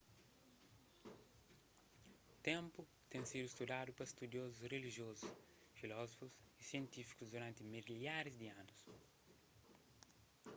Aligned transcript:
ténpu 2.47 2.81
ten 3.11 3.23
sidu 3.31 3.47
studadu 3.55 3.91
pa 3.95 4.05
studiozus 4.13 4.69
rilijozus 4.73 5.21
filozófus 5.79 6.33
y 6.61 6.63
sientífikus 6.69 7.29
duranti 7.33 7.61
milharis 7.73 8.35
di 8.41 8.47
anus 8.61 8.81